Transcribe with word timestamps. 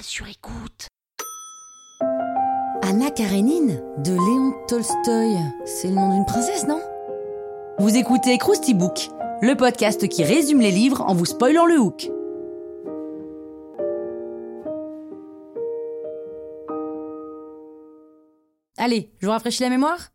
Sur 0.00 0.26
écoute. 0.26 0.88
Anna 2.82 3.10
Karenine 3.10 3.82
de 3.98 4.12
Léon 4.12 4.52
Tolstoï. 4.66 5.36
C'est 5.64 5.88
le 5.88 5.94
nom 5.94 6.14
d'une 6.14 6.24
princesse, 6.24 6.66
non? 6.66 6.80
Vous 7.78 7.96
écoutez 7.96 8.36
Krusty 8.38 8.74
Book, 8.74 9.10
le 9.42 9.54
podcast 9.54 10.08
qui 10.08 10.24
résume 10.24 10.60
les 10.60 10.70
livres 10.70 11.02
en 11.02 11.14
vous 11.14 11.26
spoilant 11.26 11.66
le 11.66 11.78
hook. 11.78 12.10
Allez, 18.78 19.12
je 19.20 19.26
vous 19.26 19.32
rafraîchis 19.32 19.62
la 19.62 19.70
mémoire? 19.70 20.10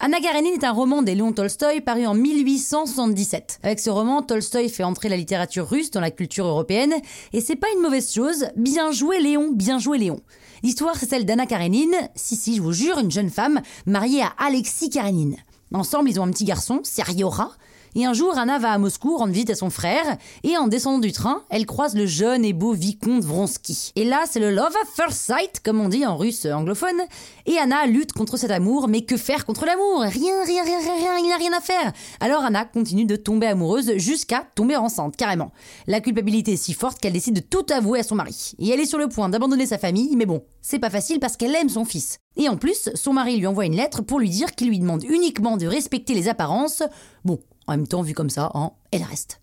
Anna 0.00 0.20
Karenine 0.20 0.54
est 0.54 0.64
un 0.64 0.70
roman 0.70 1.02
des 1.02 1.16
Léon 1.16 1.32
Tolstoï 1.32 1.80
paru 1.80 2.06
en 2.06 2.14
1877. 2.14 3.58
Avec 3.64 3.80
ce 3.80 3.90
roman, 3.90 4.22
Tolstoï 4.22 4.68
fait 4.68 4.84
entrer 4.84 5.08
la 5.08 5.16
littérature 5.16 5.68
russe 5.68 5.90
dans 5.90 6.00
la 6.00 6.12
culture 6.12 6.46
européenne, 6.46 6.94
et 7.32 7.40
c'est 7.40 7.56
pas 7.56 7.66
une 7.74 7.82
mauvaise 7.82 8.12
chose. 8.12 8.46
Bien 8.54 8.92
joué 8.92 9.18
Léon, 9.18 9.50
bien 9.52 9.80
joué 9.80 9.98
Léon. 9.98 10.20
L'histoire 10.62 10.94
c'est 10.94 11.10
celle 11.10 11.24
d'Anna 11.26 11.46
Karenine, 11.46 11.96
si 12.14 12.36
si 12.36 12.54
je 12.54 12.62
vous 12.62 12.72
jure, 12.72 13.00
une 13.00 13.10
jeune 13.10 13.28
femme 13.28 13.60
mariée 13.86 14.22
à 14.22 14.32
Alexis 14.38 14.88
Karenine. 14.88 15.36
Ensemble, 15.74 16.10
ils 16.10 16.20
ont 16.20 16.24
un 16.24 16.30
petit 16.30 16.44
garçon, 16.44 16.78
Seriora, 16.84 17.50
et 17.94 18.04
un 18.04 18.12
jour, 18.12 18.36
Anna 18.36 18.58
va 18.58 18.72
à 18.72 18.78
Moscou 18.78 19.16
rendre 19.16 19.32
visite 19.32 19.50
à 19.50 19.54
son 19.54 19.70
frère, 19.70 20.16
et 20.44 20.56
en 20.56 20.68
descendant 20.68 20.98
du 20.98 21.12
train, 21.12 21.42
elle 21.50 21.66
croise 21.66 21.94
le 21.94 22.06
jeune 22.06 22.44
et 22.44 22.52
beau 22.52 22.72
vicomte 22.72 23.24
Vronsky. 23.24 23.92
Et 23.96 24.04
là, 24.04 24.24
c'est 24.30 24.40
le 24.40 24.50
love 24.50 24.74
at 24.82 24.86
first 24.94 25.20
sight, 25.20 25.60
comme 25.64 25.80
on 25.80 25.88
dit 25.88 26.06
en 26.06 26.16
russe 26.16 26.46
anglophone, 26.46 27.00
et 27.46 27.58
Anna 27.58 27.86
lutte 27.86 28.12
contre 28.12 28.36
cet 28.36 28.50
amour, 28.50 28.88
mais 28.88 29.02
que 29.02 29.16
faire 29.16 29.46
contre 29.46 29.66
l'amour? 29.66 30.00
Rien, 30.00 30.44
rien, 30.44 30.64
rien, 30.64 30.78
rien, 30.80 30.96
rien, 30.96 31.18
il 31.18 31.24
n'y 31.24 31.32
a 31.32 31.36
rien 31.36 31.52
à 31.52 31.60
faire 31.60 31.92
Alors 32.20 32.44
Anna 32.44 32.64
continue 32.64 33.04
de 33.04 33.16
tomber 33.16 33.46
amoureuse 33.46 33.96
jusqu'à 33.96 34.46
tomber 34.54 34.76
enceinte, 34.76 35.16
carrément. 35.16 35.52
La 35.86 36.00
culpabilité 36.00 36.52
est 36.52 36.56
si 36.56 36.74
forte 36.74 37.00
qu'elle 37.00 37.12
décide 37.12 37.34
de 37.34 37.40
tout 37.40 37.66
avouer 37.70 38.00
à 38.00 38.02
son 38.02 38.14
mari. 38.14 38.52
Et 38.58 38.68
elle 38.70 38.80
est 38.80 38.86
sur 38.86 38.98
le 38.98 39.08
point 39.08 39.28
d'abandonner 39.28 39.66
sa 39.66 39.78
famille, 39.78 40.14
mais 40.16 40.26
bon, 40.26 40.42
c'est 40.60 40.78
pas 40.78 40.90
facile 40.90 41.20
parce 41.20 41.36
qu'elle 41.36 41.54
aime 41.54 41.68
son 41.68 41.84
fils. 41.84 42.18
Et 42.36 42.48
en 42.48 42.56
plus, 42.56 42.90
son 42.94 43.12
mari 43.12 43.36
lui 43.36 43.46
envoie 43.46 43.66
une 43.66 43.76
lettre 43.76 44.02
pour 44.02 44.20
lui 44.20 44.30
dire 44.30 44.54
qu'il 44.54 44.68
lui 44.68 44.78
demande 44.78 45.04
uniquement 45.04 45.56
de 45.56 45.66
respecter 45.66 46.14
les 46.14 46.28
apparences. 46.28 46.82
Bon, 47.24 47.40
en 47.68 47.72
même 47.72 47.86
temps, 47.86 48.02
vu 48.02 48.14
comme 48.14 48.30
ça, 48.30 48.50
hein, 48.54 48.72
elle 48.90 49.02
reste. 49.02 49.40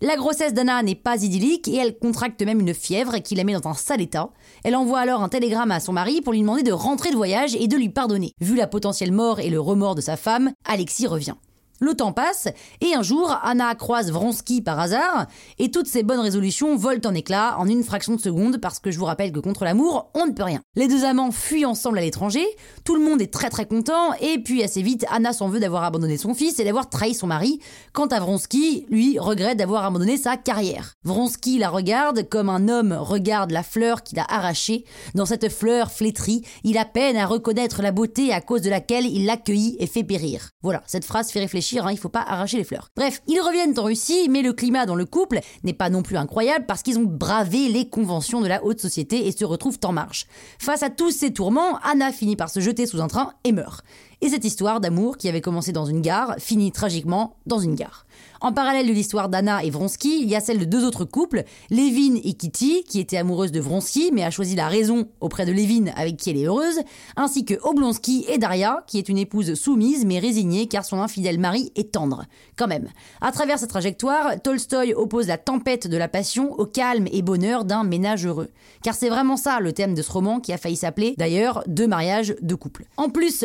La 0.00 0.16
grossesse 0.16 0.54
d'Anna 0.54 0.82
n'est 0.82 0.94
pas 0.94 1.22
idyllique 1.22 1.68
et 1.68 1.76
elle 1.76 1.98
contracte 1.98 2.42
même 2.42 2.60
une 2.60 2.74
fièvre 2.74 3.18
qui 3.18 3.34
la 3.34 3.44
met 3.44 3.58
dans 3.58 3.70
un 3.70 3.74
sale 3.74 4.00
état. 4.00 4.30
Elle 4.62 4.76
envoie 4.76 5.00
alors 5.00 5.22
un 5.22 5.28
télégramme 5.28 5.70
à 5.70 5.80
son 5.80 5.92
mari 5.92 6.20
pour 6.20 6.32
lui 6.32 6.40
demander 6.40 6.62
de 6.62 6.72
rentrer 6.72 7.10
de 7.10 7.16
voyage 7.16 7.54
et 7.56 7.68
de 7.68 7.76
lui 7.76 7.88
pardonner. 7.88 8.32
Vu 8.40 8.54
la 8.54 8.66
potentielle 8.66 9.12
mort 9.12 9.40
et 9.40 9.50
le 9.50 9.60
remords 9.60 9.94
de 9.94 10.00
sa 10.00 10.16
femme, 10.16 10.52
Alexis 10.64 11.06
revient. 11.06 11.34
Le 11.80 11.94
temps 11.94 12.12
passe, 12.12 12.46
et 12.80 12.94
un 12.94 13.02
jour, 13.02 13.36
Anna 13.42 13.74
croise 13.74 14.12
Vronsky 14.12 14.62
par 14.62 14.78
hasard, 14.78 15.26
et 15.58 15.72
toutes 15.72 15.88
ses 15.88 16.04
bonnes 16.04 16.20
résolutions 16.20 16.76
volent 16.76 17.00
en 17.04 17.14
éclats 17.14 17.56
en 17.58 17.66
une 17.66 17.82
fraction 17.82 18.14
de 18.14 18.20
seconde, 18.20 18.58
parce 18.58 18.78
que 18.78 18.92
je 18.92 18.98
vous 18.98 19.04
rappelle 19.04 19.32
que 19.32 19.40
contre 19.40 19.64
l'amour, 19.64 20.08
on 20.14 20.26
ne 20.26 20.30
peut 20.30 20.44
rien. 20.44 20.60
Les 20.76 20.86
deux 20.86 21.04
amants 21.04 21.32
fuient 21.32 21.64
ensemble 21.64 21.98
à 21.98 22.02
l'étranger, 22.02 22.46
tout 22.84 22.94
le 22.94 23.04
monde 23.04 23.20
est 23.20 23.32
très 23.32 23.50
très 23.50 23.66
content, 23.66 24.12
et 24.20 24.38
puis 24.38 24.62
assez 24.62 24.82
vite, 24.82 25.04
Anna 25.10 25.32
s'en 25.32 25.48
veut 25.48 25.58
d'avoir 25.58 25.82
abandonné 25.82 26.16
son 26.16 26.32
fils 26.32 26.60
et 26.60 26.64
d'avoir 26.64 26.88
trahi 26.88 27.12
son 27.12 27.26
mari, 27.26 27.58
quant 27.92 28.06
à 28.06 28.20
Vronsky, 28.20 28.86
lui, 28.88 29.18
regrette 29.18 29.58
d'avoir 29.58 29.84
abandonné 29.84 30.16
sa 30.16 30.36
carrière. 30.36 30.94
Vronsky 31.02 31.58
la 31.58 31.70
regarde 31.70 32.28
comme 32.28 32.50
un 32.50 32.68
homme 32.68 32.92
regarde 32.92 33.50
la 33.50 33.64
fleur 33.64 34.04
qu'il 34.04 34.20
a 34.20 34.26
arrachée. 34.28 34.84
Dans 35.16 35.26
cette 35.26 35.50
fleur 35.50 35.90
flétrie, 35.90 36.42
il 36.62 36.78
a 36.78 36.84
peine 36.84 37.16
à 37.16 37.26
reconnaître 37.26 37.82
la 37.82 37.90
beauté 37.90 38.32
à 38.32 38.40
cause 38.40 38.62
de 38.62 38.70
laquelle 38.70 39.06
il 39.06 39.26
l'accueillit 39.26 39.76
et 39.80 39.88
fait 39.88 40.04
périr. 40.04 40.50
Voilà, 40.62 40.82
cette 40.86 41.04
phrase 41.04 41.30
fait 41.30 41.40
réfléchir 41.40 41.63
Hein, 41.72 41.90
il 41.90 41.98
faut 41.98 42.08
pas 42.08 42.22
arracher 42.22 42.58
les 42.58 42.64
fleurs. 42.64 42.90
Bref, 42.96 43.22
ils 43.26 43.40
reviennent 43.40 43.78
en 43.78 43.84
Russie, 43.84 44.28
mais 44.28 44.42
le 44.42 44.52
climat 44.52 44.86
dans 44.86 44.94
le 44.94 45.06
couple 45.06 45.40
n'est 45.62 45.72
pas 45.72 45.90
non 45.90 46.02
plus 46.02 46.16
incroyable 46.16 46.66
parce 46.66 46.82
qu'ils 46.82 46.98
ont 46.98 47.04
bravé 47.04 47.68
les 47.68 47.88
conventions 47.88 48.40
de 48.40 48.46
la 48.46 48.64
haute 48.64 48.80
société 48.80 49.26
et 49.26 49.32
se 49.32 49.44
retrouvent 49.44 49.78
en 49.84 49.92
marche. 49.92 50.26
Face 50.58 50.82
à 50.82 50.90
tous 50.90 51.10
ces 51.10 51.32
tourments, 51.32 51.78
Anna 51.82 52.12
finit 52.12 52.36
par 52.36 52.50
se 52.50 52.60
jeter 52.60 52.86
sous 52.86 53.00
un 53.00 53.08
train 53.08 53.32
et 53.44 53.52
meurt. 53.52 53.84
Et 54.20 54.28
cette 54.28 54.44
histoire 54.44 54.80
d'amour 54.80 55.16
qui 55.16 55.28
avait 55.28 55.40
commencé 55.40 55.72
dans 55.72 55.86
une 55.86 56.00
gare 56.00 56.34
finit 56.38 56.72
tragiquement 56.72 57.36
dans 57.46 57.58
une 57.58 57.74
gare. 57.74 58.06
En 58.40 58.52
parallèle 58.52 58.86
de 58.86 58.92
l'histoire 58.92 59.28
d'Anna 59.28 59.64
et 59.64 59.70
Vronsky, 59.70 60.20
il 60.20 60.28
y 60.28 60.36
a 60.36 60.40
celle 60.40 60.58
de 60.58 60.64
deux 60.64 60.84
autres 60.84 61.04
couples, 61.04 61.44
Levin 61.70 62.20
et 62.22 62.34
Kitty, 62.34 62.84
qui 62.84 63.00
était 63.00 63.16
amoureuse 63.16 63.52
de 63.52 63.60
Vronsky 63.60 64.10
mais 64.12 64.22
a 64.22 64.30
choisi 64.30 64.54
la 64.54 64.68
raison 64.68 65.08
auprès 65.20 65.46
de 65.46 65.52
Levin 65.52 65.92
avec 65.96 66.16
qui 66.16 66.30
elle 66.30 66.36
est 66.36 66.44
heureuse, 66.44 66.80
ainsi 67.16 67.44
que 67.44 67.54
Oblonsky 67.62 68.26
et 68.28 68.38
Daria, 68.38 68.84
qui 68.86 68.98
est 68.98 69.08
une 69.08 69.18
épouse 69.18 69.54
soumise 69.54 70.04
mais 70.04 70.18
résignée 70.18 70.66
car 70.66 70.84
son 70.84 71.00
infidèle 71.00 71.40
mari 71.40 71.72
est 71.74 71.92
tendre. 71.92 72.24
Quand 72.56 72.68
même. 72.68 72.88
À 73.20 73.32
travers 73.32 73.58
sa 73.58 73.66
trajectoire, 73.66 74.40
Tolstoï 74.42 74.94
oppose 74.94 75.26
la 75.26 75.38
tempête 75.38 75.88
de 75.88 75.96
la 75.96 76.08
passion 76.08 76.52
au 76.52 76.66
calme 76.66 77.06
et 77.10 77.22
bonheur 77.22 77.64
d'un 77.64 77.82
ménage 77.82 78.26
heureux. 78.26 78.50
Car 78.82 78.94
c'est 78.94 79.08
vraiment 79.08 79.36
ça 79.36 79.60
le 79.60 79.72
thème 79.72 79.94
de 79.94 80.02
ce 80.02 80.12
roman 80.12 80.40
qui 80.40 80.52
a 80.52 80.58
failli 80.58 80.76
s'appeler, 80.76 81.14
d'ailleurs, 81.18 81.64
Deux 81.66 81.86
mariages, 81.86 82.34
deux 82.42 82.56
couples. 82.56 82.84
En 82.96 83.08
plus, 83.08 83.44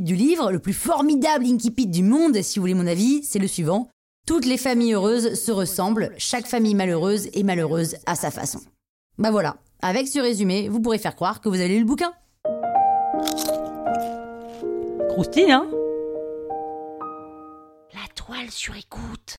l'incipit 0.00 0.04
du 0.04 0.14
livre, 0.14 0.50
le 0.50 0.58
plus 0.58 0.72
formidable 0.72 1.46
incipit 1.46 1.86
du 1.86 2.02
monde, 2.02 2.42
si 2.42 2.58
vous 2.58 2.62
voulez 2.62 2.74
mon 2.74 2.86
avis, 2.86 3.22
c'est 3.24 3.38
le 3.38 3.46
suivant. 3.46 3.88
Toutes 4.26 4.46
les 4.46 4.58
familles 4.58 4.94
heureuses 4.94 5.34
se 5.34 5.52
ressemblent, 5.52 6.12
chaque 6.18 6.46
famille 6.46 6.74
malheureuse 6.74 7.28
est 7.32 7.42
malheureuse 7.42 7.96
à 8.06 8.14
sa 8.14 8.30
façon. 8.30 8.60
Bah 9.18 9.30
voilà, 9.30 9.56
avec 9.82 10.08
ce 10.08 10.18
résumé, 10.18 10.68
vous 10.68 10.80
pourrez 10.80 10.98
faire 10.98 11.16
croire 11.16 11.40
que 11.40 11.48
vous 11.48 11.56
avez 11.56 11.68
lu 11.68 11.80
le 11.80 11.84
bouquin. 11.84 12.12
Croustille, 15.10 15.50
hein? 15.50 15.66
La 17.92 18.06
toile 18.14 18.50
sur 18.50 18.74
écoute. 18.76 19.36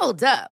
Hold 0.00 0.22
up. 0.22 0.57